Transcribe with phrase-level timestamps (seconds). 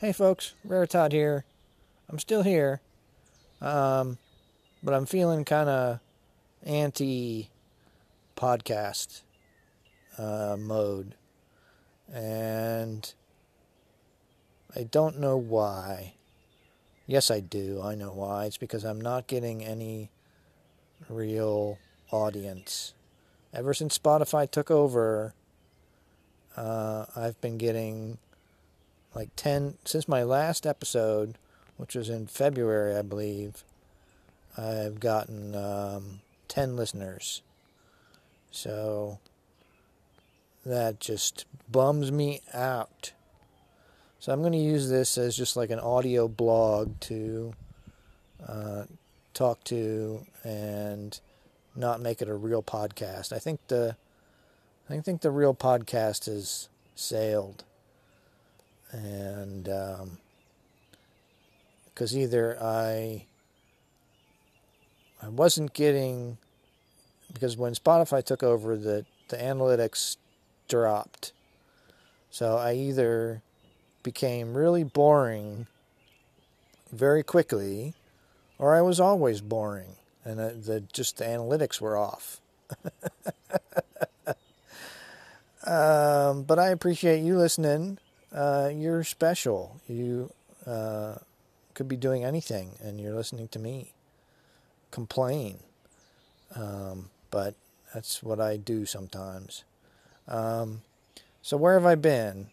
[0.00, 1.44] Hey folks, Rare Todd here.
[2.08, 2.80] I'm still here.
[3.60, 4.18] Um,
[4.80, 5.98] but I'm feeling kind of
[6.64, 7.50] anti
[8.36, 9.22] podcast
[10.16, 11.16] uh, mode.
[12.14, 13.12] And
[14.76, 16.14] I don't know why.
[17.08, 17.82] Yes, I do.
[17.82, 18.44] I know why.
[18.44, 20.10] It's because I'm not getting any
[21.08, 21.76] real
[22.12, 22.94] audience.
[23.52, 25.34] Ever since Spotify took over,
[26.56, 28.18] uh, I've been getting
[29.18, 31.36] like 10 since my last episode,
[31.76, 33.64] which was in February, I believe.
[34.56, 37.42] I've gotten um, 10 listeners.
[38.52, 39.18] So
[40.64, 43.10] that just bums me out.
[44.20, 47.54] So I'm going to use this as just like an audio blog to
[48.46, 48.84] uh,
[49.34, 51.18] talk to and
[51.74, 53.32] not make it a real podcast.
[53.32, 53.96] I think the
[54.88, 57.64] I think the real podcast has sailed,
[58.92, 59.64] and
[61.94, 63.26] because um, either I
[65.22, 66.38] I wasn't getting
[67.32, 70.16] because when Spotify took over the the analytics
[70.68, 71.32] dropped,
[72.30, 73.42] so I either
[74.02, 75.66] became really boring
[76.92, 77.94] very quickly,
[78.58, 82.40] or I was always boring, and the, the just the analytics were off.
[85.66, 87.98] um, but I appreciate you listening.
[88.32, 89.80] Uh, you're special.
[89.88, 90.32] You
[90.66, 91.16] uh,
[91.74, 93.92] could be doing anything, and you're listening to me
[94.90, 95.58] complain.
[96.54, 97.54] Um, but
[97.94, 99.64] that's what I do sometimes.
[100.26, 100.82] Um,
[101.42, 102.48] so where have I been?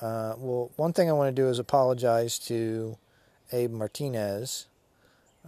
[0.00, 2.96] Uh, well, one thing I want to do is apologize to
[3.52, 4.66] Abe Martinez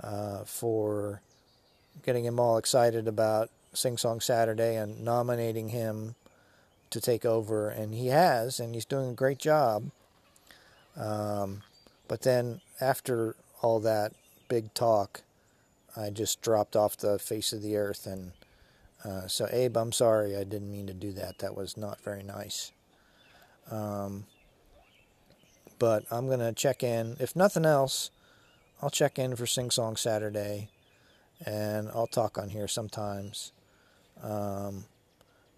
[0.01, 1.21] uh, for
[2.05, 6.15] getting him all excited about Sing Song Saturday and nominating him
[6.95, 9.91] to take over, and he has, and he's doing a great job.
[10.97, 11.65] Um,
[12.07, 14.13] but then after all that
[14.49, 15.23] big talk,
[15.97, 18.31] I just dropped off the face of the earth, and
[19.05, 21.39] uh, so Abe, I'm sorry, I didn't mean to do that.
[21.41, 22.71] That was not very nice.
[23.73, 24.27] Um,
[25.81, 27.17] but I'm gonna check in.
[27.19, 28.11] If nothing else,
[28.81, 30.69] I'll check in for Sing Song Saturday,
[31.45, 33.51] and I'll talk on here sometimes.
[34.23, 34.85] Um,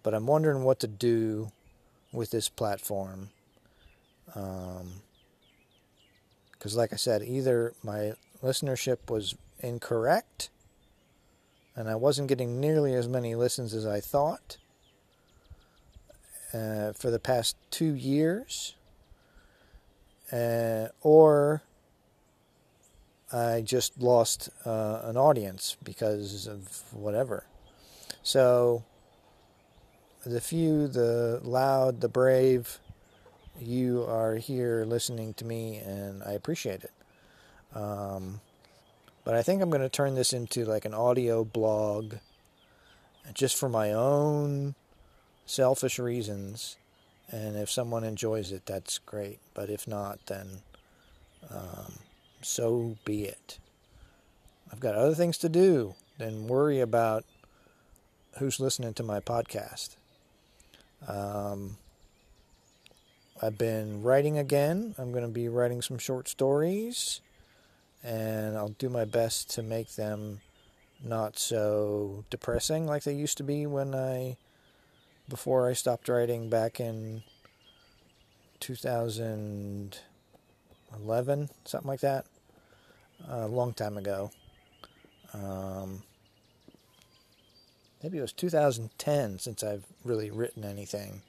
[0.07, 1.51] but I'm wondering what to do
[2.13, 3.31] with this platform.
[4.25, 10.49] Because, um, like I said, either my listenership was incorrect
[11.75, 14.55] and I wasn't getting nearly as many listens as I thought
[16.53, 18.75] uh, for the past two years,
[20.31, 21.63] uh, or
[23.33, 27.43] I just lost uh, an audience because of whatever.
[28.23, 28.85] So,
[30.27, 32.79] the few, the loud, the brave,
[33.59, 36.91] you are here listening to me, and I appreciate it.
[37.73, 38.41] Um,
[39.23, 42.15] but I think I'm going to turn this into like an audio blog
[43.33, 44.75] just for my own
[45.45, 46.77] selfish reasons.
[47.29, 49.39] And if someone enjoys it, that's great.
[49.53, 50.61] But if not, then
[51.49, 51.99] um,
[52.41, 53.59] so be it.
[54.71, 57.25] I've got other things to do than worry about
[58.37, 59.95] who's listening to my podcast.
[61.07, 61.77] Um,
[63.41, 64.93] I've been writing again.
[64.97, 67.21] I'm going to be writing some short stories
[68.03, 70.41] and I'll do my best to make them
[71.03, 74.37] not so depressing like they used to be when I
[75.29, 77.21] before I stopped writing back in
[78.59, 82.25] 2011 something like that
[83.29, 84.31] a long time ago
[85.33, 86.01] um,
[88.07, 91.21] maybe it was 2010 since I've really written anything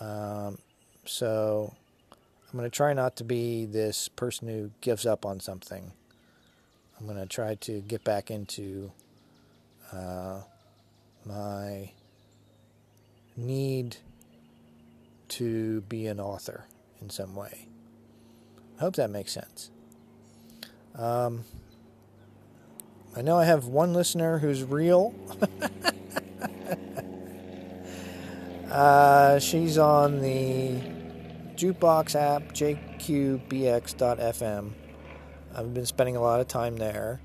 [0.00, 0.58] um,
[1.04, 1.72] so
[2.52, 5.92] I'm going to try not to be this person who gives up on something.
[6.98, 8.92] I'm going to try to get back into
[9.92, 10.42] uh,
[11.24, 11.92] my
[13.36, 13.96] need
[15.28, 16.66] to be an author
[17.00, 17.68] in some way.
[18.78, 19.70] I hope that makes sense.
[20.94, 21.44] Um,
[23.14, 25.14] I know I have one listener who's real.
[28.70, 30.80] uh, she's on the
[31.56, 33.10] Jukebox app, jqbx.fm.
[35.54, 37.20] I've been spending a lot of time there.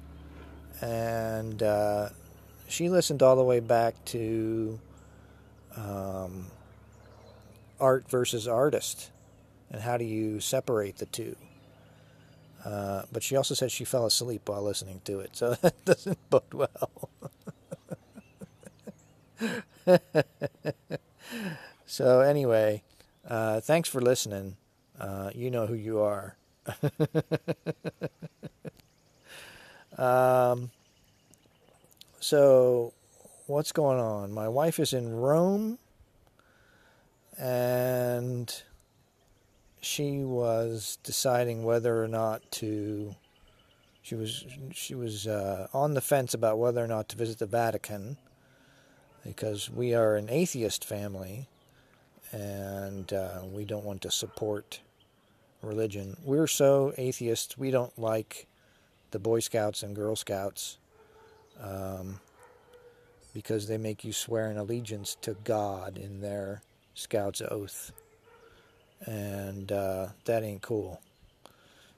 [0.81, 2.10] And uh,
[2.68, 4.81] she listened all the way back to
[5.78, 6.48] um,
[7.80, 9.10] art versus artist
[9.72, 11.38] and how do you separate the two.
[12.68, 16.30] Uh, but she also said she fell asleep while listening to it, so that doesn't
[16.30, 17.10] bode well.
[21.86, 22.84] so, anyway,
[23.25, 24.58] uh, thanks for listening.
[25.00, 26.36] uh, you know who you are.
[29.98, 30.72] um,
[32.19, 32.92] so,
[33.46, 34.34] what's going on?
[34.34, 35.80] My wife is in Rome,
[37.40, 38.62] and
[39.88, 43.16] she was deciding whether or not to.
[44.01, 47.45] She was she was uh, on the fence about whether or not to visit the
[47.45, 48.18] Vatican
[49.25, 51.48] because we are an atheist family
[52.31, 54.80] and uh, we don't want to support
[55.62, 56.16] religion.
[56.24, 58.48] We're so atheist, we don't like
[59.12, 60.78] the Boy Scouts and Girl Scouts
[61.62, 62.22] um,
[63.33, 66.62] because they make you swear an allegiance to God in their
[66.94, 67.92] Scouts oath.
[69.06, 71.02] And uh, that ain't cool.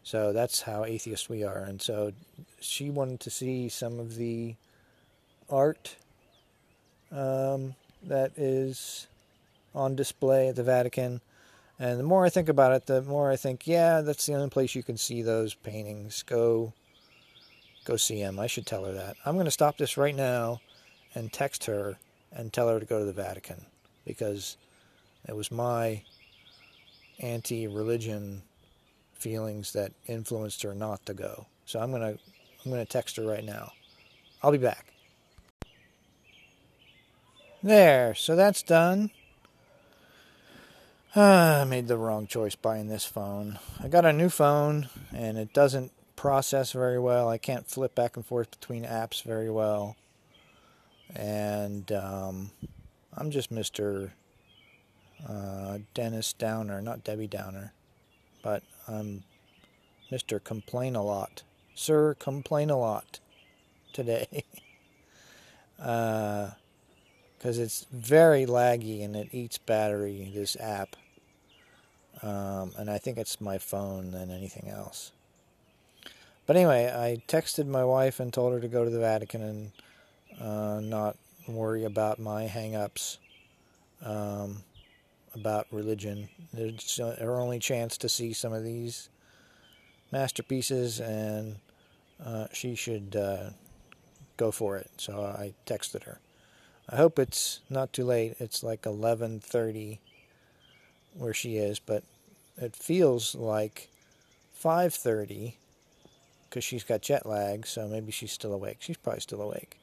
[0.04, 1.60] So that's how atheist we are.
[1.60, 2.14] And so
[2.60, 4.56] she wanted to see some of the
[5.50, 5.96] art
[7.12, 9.08] um, that is
[9.76, 11.22] on display at the Vatican.
[11.80, 14.50] And the more I think about it, the more I think, yeah, that's the only
[14.50, 16.24] place you can see those paintings.
[16.24, 16.74] Go,
[17.86, 18.40] go see them.
[18.40, 19.16] I should tell her that.
[19.26, 20.60] I'm going to stop this right now
[21.16, 21.98] and text her
[22.32, 23.66] and tell her to go to the Vatican
[24.06, 24.58] because
[25.28, 26.04] it was my
[27.20, 28.44] anti-religion
[29.14, 31.48] feelings that influenced her not to go.
[31.66, 32.20] So I'm to
[32.66, 33.72] I'm to text her right now.
[34.42, 34.94] I'll be back.
[37.62, 39.12] There, so that's done.
[41.16, 43.60] Ah, I made the wrong choice buying this phone.
[43.82, 47.28] I got a new phone and it doesn't process very well.
[47.28, 49.96] I can't flip back and forth between apps very well.
[51.16, 52.52] And um,
[53.16, 54.12] I'm just Mr.
[55.28, 57.74] Uh, Dennis Downer, not Debbie Downer,
[58.42, 59.24] but I'm
[60.12, 60.44] Mr.
[60.44, 61.44] Complain a Lot.
[61.76, 63.20] Sir, complain a lot
[63.94, 64.44] today.
[65.82, 66.52] uh,
[67.38, 70.98] because it's very laggy and it eats battery, this app.
[72.22, 75.14] Um, and I think it's my phone than anything else.
[76.46, 79.72] But anyway, I texted my wife and told her to go to the Vatican and
[80.42, 81.16] uh, not
[81.48, 83.20] worry about my hang ups
[84.04, 84.64] um,
[85.34, 86.30] about religion.
[86.54, 89.10] It's her only chance to see some of these
[90.12, 91.58] masterpieces, and
[92.24, 93.52] uh, she should uh,
[94.38, 94.90] go for it.
[94.98, 96.20] So I texted her.
[96.90, 98.36] I hope it's not too late.
[98.40, 100.00] It's like 11:30
[101.14, 102.04] where she is, but
[102.58, 103.90] it feels like
[104.64, 105.54] 5:30
[106.50, 108.78] because she's got jet lag, so maybe she's still awake.
[108.80, 109.78] She's probably still awake.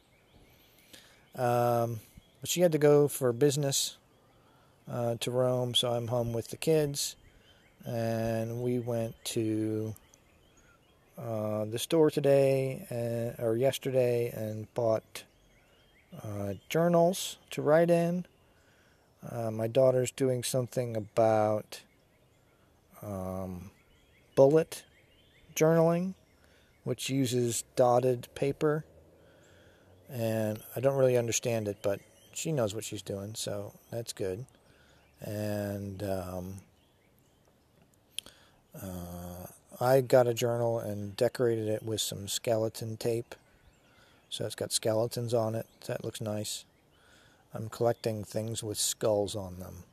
[1.36, 2.00] Um,
[2.40, 3.96] but she had to go for business
[4.90, 7.16] uh, to Rome, so I'm home with the kids,
[7.84, 9.94] and we went to
[11.18, 15.24] uh, the store today and, or yesterday and bought
[16.22, 18.26] uh, journals to write in.
[19.28, 21.82] Uh, my daughter's doing something about
[23.02, 23.70] um,
[24.34, 24.84] bullet
[25.54, 26.14] journaling,
[26.84, 28.84] which uses dotted paper.
[30.08, 32.00] And I don't really understand it, but
[32.32, 34.46] she knows what she's doing, so that's good.
[35.20, 36.54] And um,
[38.80, 39.46] uh,
[39.80, 43.34] I got a journal and decorated it with some skeleton tape
[44.28, 45.66] so it's got skeletons on it.
[45.86, 46.64] That looks nice.
[47.54, 49.84] I'm collecting things with skulls on them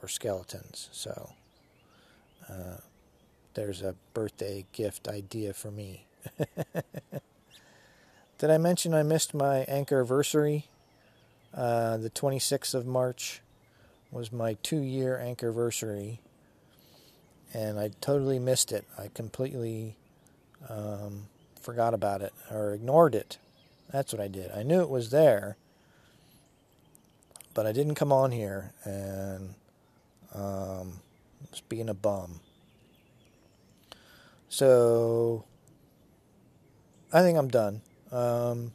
[0.00, 0.88] or skeletons.
[0.92, 1.32] So
[2.48, 2.78] uh,
[3.54, 6.06] there's a birthday gift idea for me.
[8.38, 10.66] Did I mention I missed my anniversary?
[11.52, 13.42] Uh, the 26th of March
[14.10, 16.20] was my two year anniversary,
[17.54, 18.84] and I totally missed it.
[18.98, 19.96] I completely
[20.68, 21.26] um,
[21.60, 23.38] forgot about it or ignored it
[23.92, 24.50] that's what I did.
[24.52, 25.56] I knew it was there,
[27.54, 29.54] but I didn't come on here and
[30.34, 31.00] um,
[31.50, 32.40] was being a bum.
[34.48, 35.44] So
[37.12, 37.82] I think I'm done.
[38.12, 38.72] Um,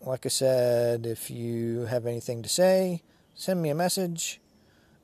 [0.00, 3.02] like I said, if you have anything to say,
[3.40, 4.38] send me a message.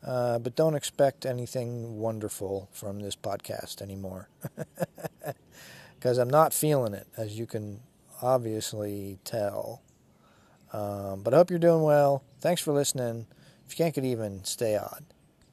[0.05, 4.28] Uh, but don't expect anything wonderful from this podcast anymore.
[5.99, 7.81] Because I'm not feeling it, as you can
[8.21, 9.81] obviously tell.
[10.73, 12.23] Um, but I hope you're doing well.
[12.38, 13.26] Thanks for listening.
[13.66, 15.05] If you can't get even, stay odd.